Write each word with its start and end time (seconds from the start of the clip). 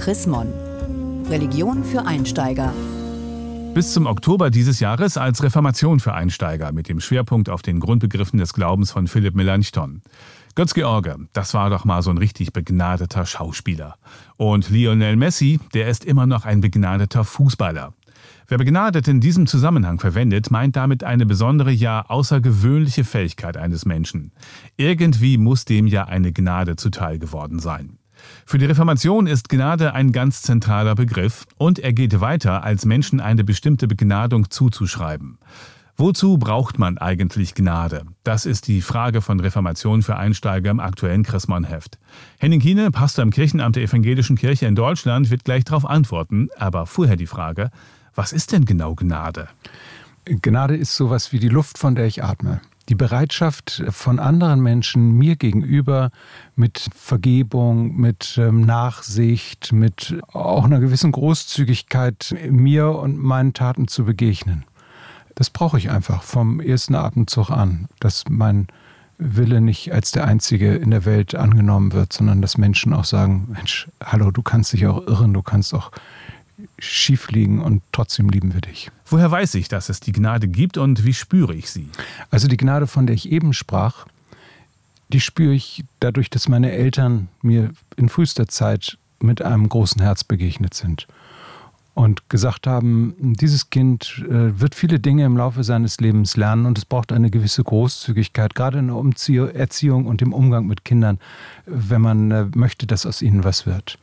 Chris 0.00 0.26
Mon. 0.26 0.48
Religion 1.28 1.84
für 1.84 2.06
Einsteiger. 2.06 2.72
Bis 3.74 3.92
zum 3.92 4.06
Oktober 4.06 4.48
dieses 4.48 4.80
Jahres 4.80 5.18
als 5.18 5.42
Reformation 5.42 6.00
für 6.00 6.14
Einsteiger 6.14 6.72
mit 6.72 6.88
dem 6.88 7.00
Schwerpunkt 7.00 7.50
auf 7.50 7.60
den 7.60 7.80
Grundbegriffen 7.80 8.38
des 8.38 8.54
Glaubens 8.54 8.90
von 8.90 9.08
Philipp 9.08 9.34
Melanchthon. 9.34 10.00
Götz-George, 10.54 11.16
das 11.34 11.52
war 11.52 11.68
doch 11.68 11.84
mal 11.84 12.00
so 12.00 12.08
ein 12.08 12.16
richtig 12.16 12.54
begnadeter 12.54 13.26
Schauspieler. 13.26 13.96
Und 14.38 14.70
Lionel 14.70 15.16
Messi, 15.16 15.60
der 15.74 15.88
ist 15.88 16.06
immer 16.06 16.24
noch 16.24 16.46
ein 16.46 16.62
begnadeter 16.62 17.22
Fußballer. 17.22 17.92
Wer 18.48 18.56
begnadet 18.56 19.06
in 19.06 19.20
diesem 19.20 19.46
Zusammenhang 19.46 20.00
verwendet, 20.00 20.50
meint 20.50 20.76
damit 20.76 21.04
eine 21.04 21.26
besondere, 21.26 21.72
ja 21.72 22.06
außergewöhnliche 22.08 23.04
Fähigkeit 23.04 23.58
eines 23.58 23.84
Menschen. 23.84 24.32
Irgendwie 24.78 25.36
muss 25.36 25.66
dem 25.66 25.86
ja 25.86 26.04
eine 26.04 26.32
Gnade 26.32 26.76
zuteil 26.76 27.18
geworden 27.18 27.58
sein. 27.58 27.99
Für 28.46 28.58
die 28.58 28.66
Reformation 28.66 29.26
ist 29.26 29.48
Gnade 29.48 29.94
ein 29.94 30.12
ganz 30.12 30.42
zentraler 30.42 30.94
Begriff 30.94 31.46
und 31.56 31.78
er 31.78 31.92
geht 31.92 32.20
weiter, 32.20 32.64
als 32.64 32.84
Menschen 32.84 33.20
eine 33.20 33.44
bestimmte 33.44 33.86
Begnadung 33.86 34.50
zuzuschreiben. 34.50 35.38
Wozu 35.96 36.38
braucht 36.38 36.78
man 36.78 36.96
eigentlich 36.96 37.54
Gnade? 37.54 38.04
Das 38.24 38.46
ist 38.46 38.68
die 38.68 38.80
Frage 38.80 39.20
von 39.20 39.38
Reformation 39.38 40.02
für 40.02 40.16
Einsteiger 40.16 40.70
im 40.70 40.80
aktuellen 40.80 41.24
Chrismon-Heft. 41.24 41.98
Henning 42.38 42.60
Kiene, 42.60 42.90
Pastor 42.90 43.22
im 43.22 43.30
Kirchenamt 43.30 43.76
der 43.76 43.82
Evangelischen 43.82 44.36
Kirche 44.36 44.64
in 44.64 44.74
Deutschland, 44.74 45.28
wird 45.30 45.44
gleich 45.44 45.64
darauf 45.64 45.84
antworten. 45.84 46.48
Aber 46.56 46.86
vorher 46.86 47.16
die 47.16 47.26
Frage, 47.26 47.70
was 48.14 48.32
ist 48.32 48.52
denn 48.52 48.64
genau 48.64 48.94
Gnade? 48.94 49.48
Gnade 50.24 50.74
ist 50.74 50.96
sowas 50.96 51.32
wie 51.32 51.38
die 51.38 51.48
Luft, 51.48 51.76
von 51.76 51.94
der 51.94 52.06
ich 52.06 52.24
atme 52.24 52.62
die 52.90 52.96
Bereitschaft 52.96 53.84
von 53.90 54.18
anderen 54.18 54.60
Menschen 54.60 55.12
mir 55.12 55.36
gegenüber 55.36 56.10
mit 56.56 56.90
Vergebung, 56.94 57.96
mit 57.96 58.36
ähm, 58.36 58.62
Nachsicht, 58.62 59.72
mit 59.72 60.16
auch 60.32 60.64
einer 60.64 60.80
gewissen 60.80 61.12
Großzügigkeit 61.12 62.34
mir 62.50 62.90
und 62.90 63.16
meinen 63.16 63.54
Taten 63.54 63.86
zu 63.86 64.04
begegnen. 64.04 64.64
Das 65.36 65.50
brauche 65.50 65.78
ich 65.78 65.90
einfach 65.90 66.24
vom 66.24 66.60
ersten 66.60 66.96
Atemzug 66.96 67.50
an, 67.50 67.86
dass 68.00 68.24
mein 68.28 68.66
Wille 69.18 69.60
nicht 69.60 69.92
als 69.92 70.10
der 70.10 70.26
einzige 70.26 70.74
in 70.74 70.90
der 70.90 71.04
Welt 71.04 71.34
angenommen 71.34 71.92
wird, 71.92 72.12
sondern 72.12 72.42
dass 72.42 72.58
Menschen 72.58 72.92
auch 72.92 73.04
sagen, 73.04 73.48
Mensch, 73.52 73.88
hallo, 74.02 74.32
du 74.32 74.42
kannst 74.42 74.72
dich 74.72 74.86
auch 74.86 75.06
irren, 75.06 75.32
du 75.32 75.42
kannst 75.42 75.74
auch 75.74 75.92
schief 76.78 77.30
liegen 77.30 77.60
und 77.60 77.82
trotzdem 77.92 78.28
lieben 78.28 78.54
wir 78.54 78.60
dich. 78.60 78.90
Woher 79.06 79.30
weiß 79.30 79.54
ich, 79.54 79.68
dass 79.68 79.88
es 79.88 80.00
die 80.00 80.12
Gnade 80.12 80.48
gibt 80.48 80.78
und 80.78 81.04
wie 81.04 81.14
spüre 81.14 81.54
ich 81.54 81.70
sie? 81.70 81.88
Also 82.30 82.48
die 82.48 82.56
Gnade, 82.56 82.86
von 82.86 83.06
der 83.06 83.14
ich 83.14 83.30
eben 83.30 83.52
sprach, 83.52 84.06
die 85.08 85.20
spüre 85.20 85.54
ich 85.54 85.84
dadurch, 85.98 86.30
dass 86.30 86.48
meine 86.48 86.72
Eltern 86.72 87.28
mir 87.42 87.70
in 87.96 88.08
frühester 88.08 88.46
Zeit 88.48 88.98
mit 89.20 89.42
einem 89.42 89.68
großen 89.68 90.00
Herz 90.00 90.24
begegnet 90.24 90.74
sind 90.74 91.06
und 91.94 92.28
gesagt 92.30 92.66
haben, 92.66 93.14
dieses 93.18 93.70
Kind 93.70 94.24
äh, 94.28 94.58
wird 94.58 94.74
viele 94.74 95.00
Dinge 95.00 95.24
im 95.24 95.36
Laufe 95.36 95.64
seines 95.64 96.00
Lebens 96.00 96.36
lernen 96.36 96.66
und 96.66 96.78
es 96.78 96.84
braucht 96.84 97.12
eine 97.12 97.30
gewisse 97.30 97.62
Großzügigkeit, 97.62 98.54
gerade 98.54 98.78
in 98.78 98.88
der 98.88 99.54
Erziehung 99.54 100.06
und 100.06 100.22
im 100.22 100.32
Umgang 100.32 100.66
mit 100.66 100.84
Kindern, 100.84 101.18
wenn 101.66 102.00
man 102.00 102.30
äh, 102.30 102.46
möchte, 102.54 102.86
dass 102.86 103.06
aus 103.06 103.22
ihnen 103.22 103.44
was 103.44 103.66
wird. 103.66 103.98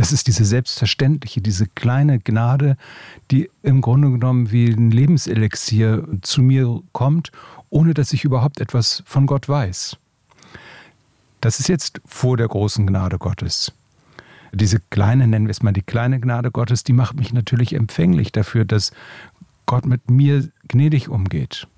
Das 0.00 0.12
ist 0.12 0.28
diese 0.28 0.46
selbstverständliche, 0.46 1.42
diese 1.42 1.66
kleine 1.66 2.20
Gnade, 2.20 2.78
die 3.30 3.50
im 3.62 3.82
Grunde 3.82 4.10
genommen 4.10 4.50
wie 4.50 4.70
ein 4.70 4.90
Lebenselixier 4.90 6.08
zu 6.22 6.40
mir 6.40 6.80
kommt, 6.92 7.32
ohne 7.68 7.92
dass 7.92 8.14
ich 8.14 8.24
überhaupt 8.24 8.62
etwas 8.62 9.02
von 9.04 9.26
Gott 9.26 9.46
weiß. 9.46 9.98
Das 11.42 11.60
ist 11.60 11.68
jetzt 11.68 12.00
vor 12.06 12.38
der 12.38 12.48
großen 12.48 12.86
Gnade 12.86 13.18
Gottes. 13.18 13.74
Diese 14.54 14.80
kleine, 14.88 15.26
nennen 15.26 15.48
wir 15.48 15.50
es 15.50 15.62
mal 15.62 15.74
die 15.74 15.82
kleine 15.82 16.18
Gnade 16.18 16.50
Gottes, 16.50 16.82
die 16.82 16.94
macht 16.94 17.16
mich 17.16 17.34
natürlich 17.34 17.74
empfänglich 17.74 18.32
dafür, 18.32 18.64
dass 18.64 18.92
Gott 19.66 19.84
mit 19.84 20.10
mir 20.10 20.48
gnädig 20.66 21.10
umgeht. 21.10 21.68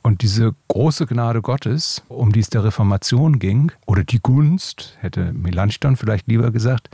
Und 0.00 0.22
diese 0.22 0.54
große 0.68 1.04
Gnade 1.04 1.42
Gottes, 1.42 2.02
um 2.08 2.32
die 2.32 2.40
es 2.40 2.48
der 2.48 2.64
Reformation 2.64 3.38
ging, 3.38 3.72
oder 3.84 4.04
die 4.04 4.20
Gunst, 4.20 4.96
hätte 5.00 5.34
Melanchthon 5.34 5.96
vielleicht 5.96 6.28
lieber 6.28 6.50
gesagt, 6.50 6.88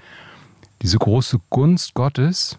diese 0.82 0.98
große 0.98 1.38
Gunst 1.48 1.94
Gottes, 1.94 2.59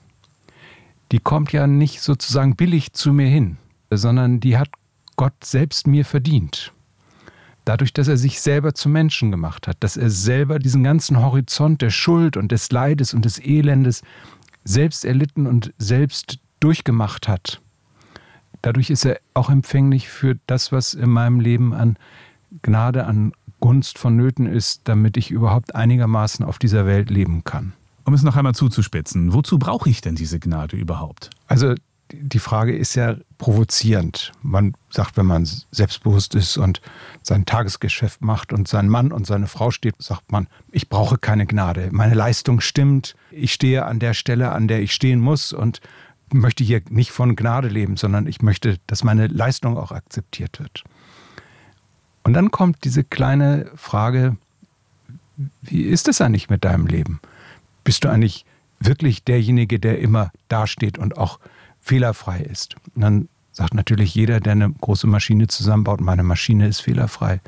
die 1.12 1.20
kommt 1.20 1.52
ja 1.52 1.68
nicht 1.68 2.02
sozusagen 2.02 2.56
billig 2.56 2.94
zu 2.94 3.14
mir 3.14 3.28
hin, 3.28 3.58
sondern 3.92 4.40
die 4.40 4.58
hat 4.58 4.70
Gott 5.16 5.44
selbst 5.44 5.88
mir 5.88 6.06
verdient. 6.06 6.74
Dadurch, 7.66 7.94
dass 7.94 8.08
er 8.08 8.18
sich 8.18 8.42
selber 8.42 8.74
zum 8.74 8.92
Menschen 8.92 9.32
gemacht 9.32 9.68
hat, 9.68 9.78
dass 9.82 9.96
er 9.96 10.10
selber 10.10 10.60
diesen 10.60 10.84
ganzen 10.84 11.22
Horizont 11.22 11.82
der 11.82 11.92
Schuld 11.92 12.36
und 12.36 12.52
des 12.52 12.72
Leides 12.72 13.14
und 13.14 13.26
des 13.26 13.40
Elendes 13.40 14.02
selbst 14.64 15.06
erlitten 15.06 15.46
und 15.46 15.74
selbst 15.78 16.40
durchgemacht 16.60 17.28
hat. 17.28 17.62
Dadurch 18.62 18.90
ist 18.90 19.06
er 19.06 19.20
auch 19.34 19.50
empfänglich 19.50 20.08
für 20.08 20.38
das, 20.48 20.72
was 20.72 20.94
in 20.94 21.10
meinem 21.10 21.40
Leben 21.40 21.74
an 21.74 21.98
Gnade, 22.62 23.06
an 23.06 23.34
Gunst 23.60 23.98
vonnöten 23.98 24.46
ist, 24.46 24.82
damit 24.86 25.18
ich 25.18 25.32
überhaupt 25.32 25.76
einigermaßen 25.76 26.46
auf 26.46 26.60
dieser 26.60 26.86
Welt 26.86 27.10
leben 27.10 27.44
kann. 27.44 27.74
Um 28.06 28.14
es 28.14 28.24
noch 28.24 28.36
einmal 28.36 28.56
zuzuspitzen, 28.56 29.34
wozu 29.34 29.58
brauche 29.58 29.90
ich 29.90 30.02
denn 30.02 30.16
diese 30.16 30.40
Gnade 30.40 30.76
überhaupt? 30.76 31.30
Also 31.48 31.76
die 32.12 32.40
Frage 32.40 32.76
ist 32.76 32.96
ja 32.96 33.16
provozierend. 33.38 34.32
Man 34.42 34.74
sagt, 34.90 35.18
wenn 35.18 35.26
man 35.26 35.48
selbstbewusst 35.72 36.36
ist 36.36 36.58
und 36.58 36.82
sein 37.22 37.46
Tagesgeschäft 37.46 38.22
macht 38.22 38.54
und 38.54 38.68
sein 38.68 38.88
Mann 38.88 39.12
und 39.12 39.26
seine 39.26 39.48
Frau 39.48 39.72
steht, 39.72 39.96
sagt 40.00 40.32
man, 40.32 40.48
ich 40.72 40.90
brauche 40.90 41.18
keine 41.18 41.46
Gnade. 41.46 41.90
Meine 41.92 42.14
Leistung 42.14 42.62
stimmt. 42.62 43.16
Ich 43.32 43.54
stehe 43.54 43.86
an 43.86 44.00
der 44.00 44.14
Stelle, 44.14 44.52
an 44.52 44.68
der 44.68 44.82
ich 44.82 44.94
stehen 44.94 45.20
muss 45.20 45.54
und 45.54 45.82
möchte 46.32 46.64
hier 46.64 46.82
nicht 46.90 47.12
von 47.12 47.36
Gnade 47.36 47.68
leben, 47.68 47.98
sondern 47.98 48.28
ich 48.28 48.42
möchte, 48.42 48.78
dass 48.88 49.04
meine 49.04 49.28
Leistung 49.28 49.78
auch 49.78 49.92
akzeptiert 49.92 50.60
wird. 50.60 50.84
Und 52.24 52.34
dann 52.34 52.52
kommt 52.52 52.84
diese 52.84 53.04
kleine 53.04 53.72
Frage, 53.76 54.38
wie 55.62 55.84
ist 55.84 56.08
es 56.08 56.22
eigentlich 56.22 56.50
mit 56.50 56.64
deinem 56.64 56.88
Leben? 56.88 57.20
Bist 57.84 58.04
du 58.04 58.10
eigentlich 58.10 58.46
wirklich 58.80 59.24
derjenige, 59.24 59.80
der 59.80 60.00
immer 60.00 60.32
dasteht 60.50 60.98
und 60.98 61.18
auch 61.18 61.40
fehlerfrei 61.80 62.42
ist. 62.42 62.76
Und 62.96 63.02
dann 63.02 63.30
sagt 63.52 63.74
natürlich 63.74 64.16
jeder, 64.16 64.40
der 64.40 64.54
eine 64.54 64.72
große 64.72 65.08
Maschine 65.08 65.48
zusammenbaut, 65.48 66.02
meine 66.02 66.24
Maschine 66.24 66.68
ist 66.68 66.82
fehlerfrei. 66.82 67.42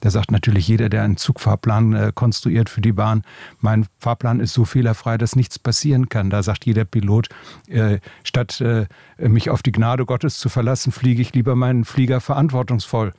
Da 0.00 0.10
sagt 0.10 0.30
natürlich 0.30 0.68
jeder, 0.68 0.88
der 0.88 1.02
einen 1.02 1.16
Zugfahrplan 1.16 1.92
äh, 1.92 2.12
konstruiert 2.14 2.70
für 2.70 2.80
die 2.80 2.92
Bahn, 2.92 3.24
mein 3.60 3.86
Fahrplan 3.98 4.38
ist 4.38 4.52
so 4.52 4.64
fehlerfrei, 4.64 5.18
dass 5.18 5.34
nichts 5.34 5.58
passieren 5.58 6.08
kann. 6.08 6.30
Da 6.30 6.44
sagt 6.44 6.66
jeder 6.66 6.84
Pilot, 6.84 7.28
äh, 7.66 7.98
statt 8.22 8.60
äh, 8.60 8.86
mich 9.18 9.50
auf 9.50 9.62
die 9.62 9.72
Gnade 9.72 10.06
Gottes 10.06 10.38
zu 10.38 10.48
verlassen, 10.48 10.92
fliege 10.92 11.20
ich 11.20 11.34
lieber 11.34 11.56
meinen 11.56 11.84
Flieger 11.84 12.20
verantwortungsvoll. 12.20 13.12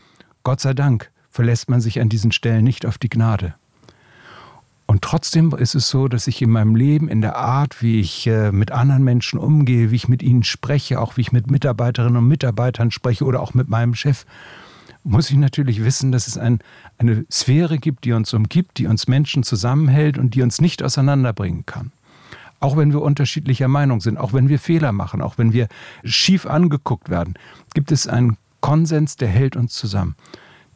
Gott 0.43 0.61
sei 0.61 0.73
Dank 0.73 1.11
verlässt 1.29 1.69
man 1.69 1.81
sich 1.81 1.99
an 1.99 2.07
diesen 2.07 2.31
Stellen 2.31 2.63
nicht 2.63 2.85
auf 2.85 2.97
die 2.97 3.09
Gnade. 3.09 3.55
Trotzdem 5.09 5.51
ist 5.55 5.73
es 5.73 5.89
so, 5.89 6.07
dass 6.07 6.27
ich 6.27 6.39
in 6.39 6.51
meinem 6.51 6.75
Leben, 6.75 7.09
in 7.09 7.21
der 7.21 7.35
Art, 7.35 7.81
wie 7.81 7.99
ich 7.99 8.27
äh, 8.27 8.51
mit 8.51 8.71
anderen 8.71 9.03
Menschen 9.03 9.39
umgehe, 9.39 9.89
wie 9.89 9.95
ich 9.95 10.07
mit 10.07 10.21
ihnen 10.21 10.43
spreche, 10.43 11.01
auch 11.01 11.17
wie 11.17 11.21
ich 11.21 11.31
mit 11.31 11.49
Mitarbeiterinnen 11.49 12.17
und 12.17 12.27
Mitarbeitern 12.27 12.91
spreche 12.91 13.25
oder 13.25 13.41
auch 13.41 13.55
mit 13.55 13.69
meinem 13.69 13.95
Chef, 13.95 14.27
muss 15.03 15.31
ich 15.31 15.37
natürlich 15.37 15.83
wissen, 15.83 16.11
dass 16.11 16.27
es 16.27 16.37
ein, 16.37 16.59
eine 16.99 17.25
Sphäre 17.31 17.79
gibt, 17.79 18.05
die 18.05 18.13
uns 18.13 18.35
umgibt, 18.35 18.77
die 18.77 18.85
uns 18.85 19.07
Menschen 19.07 19.41
zusammenhält 19.41 20.19
und 20.19 20.35
die 20.35 20.43
uns 20.43 20.61
nicht 20.61 20.83
auseinanderbringen 20.83 21.65
kann. 21.65 21.91
Auch 22.59 22.77
wenn 22.77 22.93
wir 22.93 23.01
unterschiedlicher 23.01 23.67
Meinung 23.67 24.01
sind, 24.01 24.19
auch 24.19 24.33
wenn 24.33 24.47
wir 24.47 24.59
Fehler 24.59 24.91
machen, 24.91 25.23
auch 25.23 25.39
wenn 25.39 25.53
wir 25.53 25.69
schief 26.03 26.45
angeguckt 26.45 27.09
werden, 27.09 27.33
gibt 27.73 27.91
es 27.91 28.05
einen 28.05 28.37
Konsens, 28.61 29.15
der 29.15 29.29
hält 29.29 29.55
uns 29.55 29.73
zusammen. 29.73 30.15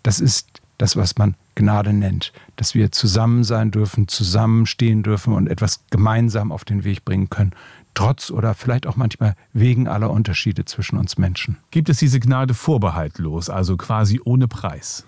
Das 0.01 0.19
ist 0.19 0.62
das, 0.83 0.97
was 0.97 1.17
man 1.17 1.35
Gnade 1.55 1.93
nennt, 1.93 2.33
dass 2.57 2.75
wir 2.75 2.91
zusammen 2.91 3.45
sein 3.45 3.71
dürfen, 3.71 4.09
zusammenstehen 4.09 5.01
dürfen 5.01 5.31
und 5.31 5.47
etwas 5.47 5.85
gemeinsam 5.91 6.51
auf 6.51 6.65
den 6.65 6.83
Weg 6.83 7.05
bringen 7.05 7.29
können, 7.29 7.53
trotz 7.93 8.29
oder 8.29 8.53
vielleicht 8.53 8.85
auch 8.85 8.97
manchmal 8.97 9.35
wegen 9.53 9.87
aller 9.87 10.11
Unterschiede 10.11 10.65
zwischen 10.65 10.97
uns 10.97 11.17
Menschen. 11.17 11.55
Gibt 11.71 11.87
es 11.87 11.99
diese 11.99 12.19
Gnade 12.19 12.53
vorbehaltlos, 12.53 13.49
also 13.49 13.77
quasi 13.77 14.19
ohne 14.25 14.49
Preis? 14.49 15.05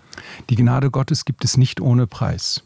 Die 0.49 0.55
Gnade 0.55 0.91
Gottes 0.91 1.25
gibt 1.25 1.43
es 1.43 1.57
nicht 1.57 1.81
ohne 1.81 2.07
Preis. 2.07 2.63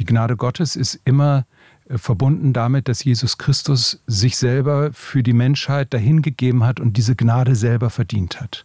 Die 0.00 0.04
Gnade 0.04 0.36
Gottes 0.36 0.74
ist 0.74 0.98
immer 1.04 1.46
äh, 1.88 1.98
verbunden 1.98 2.52
damit, 2.52 2.88
dass 2.88 3.04
Jesus 3.04 3.38
Christus 3.38 4.02
sich 4.08 4.36
selber 4.36 4.92
für 4.92 5.22
die 5.22 5.34
Menschheit 5.34 5.94
dahingegeben 5.94 6.64
hat 6.64 6.80
und 6.80 6.96
diese 6.96 7.14
Gnade 7.14 7.54
selber 7.54 7.90
verdient 7.90 8.40
hat. 8.40 8.64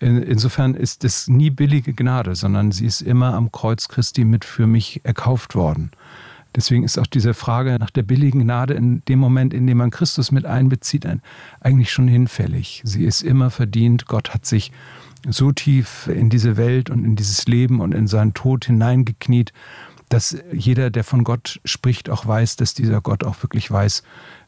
Insofern 0.00 0.74
ist 0.74 1.04
es 1.04 1.28
nie 1.28 1.50
billige 1.50 1.92
Gnade, 1.92 2.34
sondern 2.34 2.70
sie 2.72 2.86
ist 2.86 3.00
immer 3.00 3.34
am 3.34 3.50
Kreuz 3.50 3.88
Christi 3.88 4.24
mit 4.24 4.44
für 4.44 4.66
mich 4.66 5.00
erkauft 5.04 5.54
worden. 5.54 5.90
Deswegen 6.54 6.82
ist 6.82 6.98
auch 6.98 7.06
diese 7.06 7.34
Frage 7.34 7.76
nach 7.78 7.90
der 7.90 8.02
billigen 8.02 8.40
Gnade 8.40 8.74
in 8.74 9.04
dem 9.06 9.18
Moment, 9.18 9.52
in 9.52 9.66
dem 9.66 9.78
man 9.78 9.90
Christus 9.90 10.32
mit 10.32 10.46
einbezieht, 10.46 11.06
eigentlich 11.60 11.92
schon 11.92 12.08
hinfällig. 12.08 12.80
Sie 12.84 13.04
ist 13.04 13.22
immer 13.22 13.50
verdient. 13.50 14.06
Gott 14.06 14.32
hat 14.32 14.46
sich 14.46 14.72
so 15.26 15.52
tief 15.52 16.08
in 16.08 16.30
diese 16.30 16.56
Welt 16.56 16.90
und 16.90 17.04
in 17.04 17.16
dieses 17.16 17.46
Leben 17.46 17.80
und 17.80 17.92
in 17.92 18.06
seinen 18.06 18.34
Tod 18.34 18.64
hineingekniet, 18.64 19.52
dass 20.08 20.38
jeder, 20.52 20.90
der 20.90 21.04
von 21.04 21.22
Gott 21.22 21.60
spricht, 21.64 22.08
auch 22.08 22.24
weiß, 22.24 22.56
dass 22.56 22.72
dieser 22.72 23.02
Gott 23.02 23.24
auch 23.24 23.42
wirklich 23.42 23.70
weiß, 23.70 24.02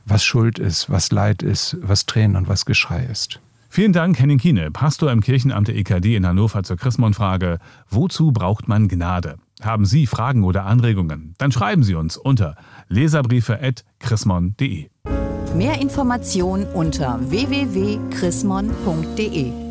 was 0.06 0.24
Schuld 0.24 0.58
ist, 0.58 0.88
was 0.88 1.12
Leid 1.12 1.42
ist, 1.42 1.76
was 1.82 2.06
Tränen 2.06 2.36
und 2.36 2.48
was 2.48 2.64
Geschrei 2.64 3.04
ist. 3.04 3.40
Vielen 3.72 3.92
Dank, 3.92 4.18
Henning 4.18 4.38
Kiene, 4.38 4.72
Pastor 4.72 5.12
im 5.12 5.20
Kirchenamt 5.20 5.68
der 5.68 5.76
EKD 5.76 6.16
in 6.16 6.26
Hannover 6.26 6.64
zur 6.64 6.76
Chrismon-Frage: 6.76 7.60
Wozu 7.88 8.32
braucht 8.32 8.66
man 8.66 8.88
Gnade? 8.88 9.36
Haben 9.62 9.84
Sie 9.84 10.08
Fragen 10.08 10.42
oder 10.42 10.66
Anregungen? 10.66 11.36
Dann 11.38 11.52
schreiben 11.52 11.84
Sie 11.84 11.94
uns 11.94 12.16
unter 12.16 12.56
leserbriefe.chrismon.de. 12.88 14.88
Mehr 15.54 15.80
Informationen 15.80 16.66
unter 16.66 17.20
www.chrismon.de 17.30 19.69